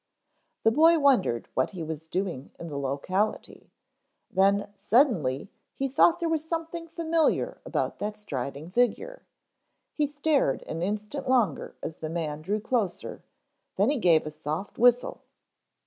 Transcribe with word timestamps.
The 0.63 0.71
boy 0.71 0.97
wondered 0.97 1.47
what 1.53 1.69
he 1.77 1.83
was 1.83 2.07
doing 2.07 2.49
in 2.57 2.69
the 2.69 2.77
locality, 2.79 3.69
then 4.31 4.73
suddenly 4.75 5.51
he 5.75 5.87
thought 5.87 6.19
there 6.19 6.27
was 6.27 6.43
something 6.43 6.87
familiar 6.87 7.61
about 7.65 7.99
that 7.99 8.17
striding 8.17 8.71
figure. 8.71 9.27
He 9.93 10.07
stared 10.07 10.63
an 10.63 10.81
instant 10.81 11.29
longer 11.29 11.75
as 11.83 11.97
the 11.97 12.09
man 12.09 12.41
drew 12.41 12.59
closer, 12.59 13.23
then 13.75 13.91
he 13.91 13.99
gave 13.99 14.25
a 14.25 14.31
soft 14.31 14.79
whistle. 14.79 15.21